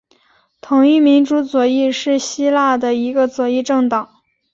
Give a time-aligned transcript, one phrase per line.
[0.61, 4.09] 统一民主左翼是希腊的一个左翼政党。